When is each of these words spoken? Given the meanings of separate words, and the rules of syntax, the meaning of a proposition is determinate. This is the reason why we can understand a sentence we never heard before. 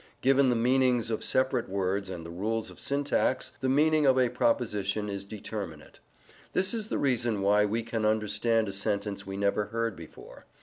Given 0.21 0.49
the 0.49 0.55
meanings 0.55 1.11
of 1.11 1.23
separate 1.23 1.69
words, 1.69 2.09
and 2.09 2.25
the 2.25 2.31
rules 2.31 2.71
of 2.71 2.79
syntax, 2.79 3.53
the 3.61 3.69
meaning 3.69 4.07
of 4.07 4.17
a 4.17 4.29
proposition 4.31 5.07
is 5.09 5.25
determinate. 5.25 5.99
This 6.53 6.73
is 6.73 6.87
the 6.87 6.97
reason 6.97 7.43
why 7.43 7.65
we 7.65 7.83
can 7.83 8.03
understand 8.03 8.67
a 8.67 8.73
sentence 8.73 9.27
we 9.27 9.37
never 9.37 9.65
heard 9.65 9.95
before. 9.95 10.47